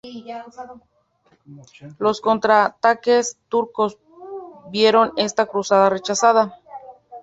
Los 1.99 2.21
contraataques 2.21 3.37
turcos 3.49 3.99
vieron 4.71 5.13
esta 5.15 5.45
cruzada 5.45 5.91
rechazada. 5.91 6.59